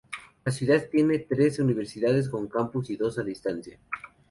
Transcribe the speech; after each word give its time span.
La 0.45 0.51
ciudad 0.51 0.89
tiene 0.89 1.19
tres 1.19 1.59
universidades 1.59 2.27
con 2.27 2.47
campus 2.47 2.89
y 2.89 2.95
dos 2.95 3.19
a 3.19 3.23
distancia. 3.23 3.77